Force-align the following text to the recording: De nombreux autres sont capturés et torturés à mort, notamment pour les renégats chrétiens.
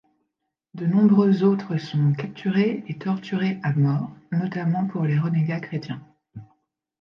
De 0.73 0.87
nombreux 0.87 1.43
autres 1.43 1.77
sont 1.77 2.13
capturés 2.13 2.83
et 2.87 2.97
torturés 2.97 3.59
à 3.61 3.71
mort, 3.73 4.09
notamment 4.31 4.87
pour 4.87 5.03
les 5.03 5.19
renégats 5.19 5.59
chrétiens. 5.59 6.01